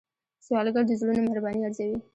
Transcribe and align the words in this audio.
سوالګر 0.45 0.83
د 0.87 0.91
زړونو 0.99 1.21
مهرباني 1.25 1.61
ارزوي 1.67 1.97